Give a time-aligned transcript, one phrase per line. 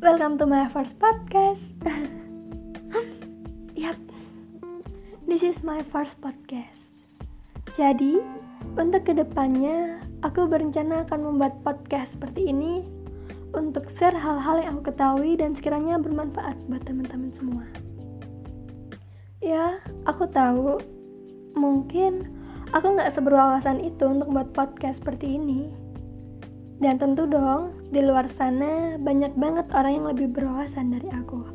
[0.00, 1.60] welcome to my first podcast.
[3.76, 4.00] yap,
[5.28, 6.88] this is my first podcast.
[7.76, 8.24] Jadi,
[8.80, 12.80] untuk ke depannya, aku berencana akan membuat podcast seperti ini
[13.52, 17.68] untuk share hal-hal yang aku ketahui dan sekiranya bermanfaat buat teman-teman semua.
[19.44, 20.80] Ya, aku tahu
[21.52, 22.24] mungkin
[22.72, 25.81] aku nggak seberwawasan itu untuk buat podcast seperti ini.
[26.82, 31.46] Dan tentu dong, di luar sana banyak banget orang yang lebih berwawasan dari aku.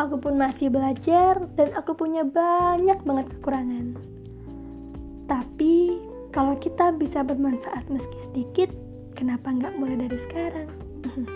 [0.00, 4.00] Aku pun masih belajar dan aku punya banyak banget kekurangan.
[5.28, 6.00] Tapi
[6.32, 8.72] kalau kita bisa bermanfaat meski sedikit,
[9.12, 10.72] kenapa nggak mulai dari sekarang?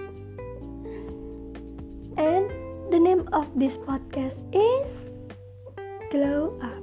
[2.17, 2.49] And
[2.89, 5.13] the name of this podcast is
[6.09, 6.81] Glow Up.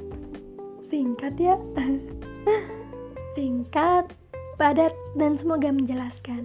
[0.86, 1.58] Singkat ya.
[3.38, 4.27] Singkat
[4.58, 6.42] padat, dan semoga menjelaskan.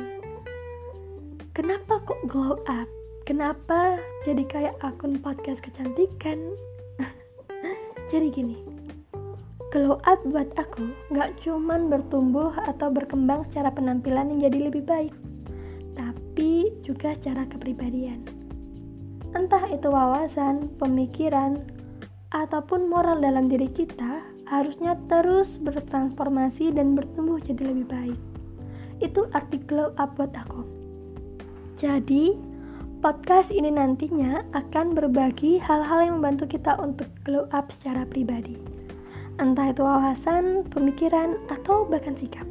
[1.57, 2.89] Kenapa kok glow up?
[3.25, 3.97] Kenapa
[4.29, 6.53] jadi kayak akun podcast kecantikan?
[8.13, 8.61] jadi gini,
[9.73, 15.15] glow up buat aku gak cuman bertumbuh atau berkembang secara penampilan yang jadi lebih baik,
[15.97, 18.21] tapi juga secara kepribadian.
[19.33, 21.65] Entah itu wawasan, pemikiran,
[22.33, 28.21] ataupun moral dalam diri kita harusnya terus bertransformasi dan bertumbuh jadi lebih baik.
[29.01, 30.61] Itu arti glow up buat aku.
[31.81, 32.37] Jadi,
[33.01, 38.61] podcast ini nantinya akan berbagi hal-hal yang membantu kita untuk glow up secara pribadi.
[39.41, 42.45] Entah itu wawasan, pemikiran, atau bahkan sikap.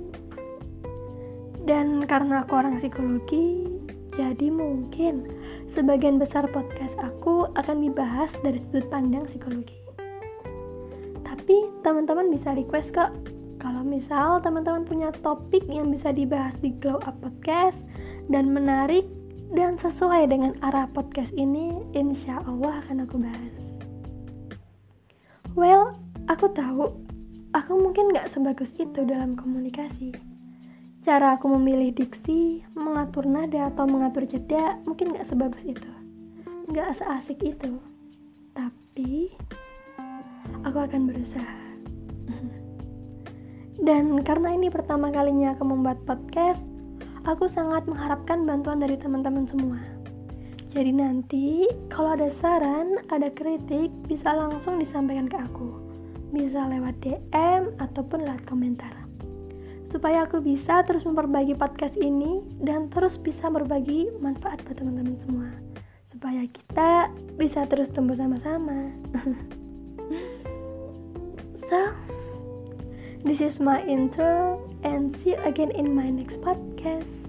[1.62, 3.70] Dan karena aku orang psikologi,
[4.18, 5.30] jadi mungkin
[5.70, 9.81] sebagian besar podcast aku akan dibahas dari sudut pandang psikologi
[11.42, 13.10] tapi teman-teman bisa request kok
[13.58, 17.82] kalau misal teman-teman punya topik yang bisa dibahas di Glow Up Podcast
[18.30, 19.10] dan menarik
[19.50, 23.64] dan sesuai dengan arah podcast ini, insya Allah akan aku bahas.
[25.58, 25.98] Well,
[26.30, 26.94] aku tahu,
[27.58, 30.14] aku mungkin gak sebagus itu dalam komunikasi.
[31.02, 35.90] Cara aku memilih diksi, mengatur nada atau mengatur jeda mungkin gak sebagus itu.
[36.70, 37.82] Gak seasik itu.
[38.54, 39.34] Tapi,
[40.64, 41.62] aku akan berusaha.
[43.82, 46.62] Dan karena ini pertama kalinya aku membuat podcast,
[47.26, 49.82] aku sangat mengharapkan bantuan dari teman-teman semua.
[50.70, 55.82] Jadi nanti kalau ada saran, ada kritik, bisa langsung disampaikan ke aku.
[56.30, 58.94] Bisa lewat DM ataupun lewat komentar.
[59.90, 65.50] Supaya aku bisa terus memperbaiki podcast ini dan terus bisa berbagi manfaat buat teman-teman semua.
[66.06, 68.94] Supaya kita bisa terus tumbuh sama-sama.
[73.24, 77.21] This is my intro, and see you again in my next podcast.